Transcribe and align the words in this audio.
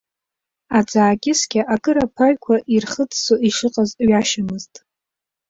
Аӡы 0.77 0.97
аакьыскьа 1.01 1.61
акыр 1.73 1.97
аԥаҩқәа 2.05 2.55
ирхыӡсо 2.75 3.35
ишыҟаз 3.47 3.89
ҩашьомызт. 4.07 4.73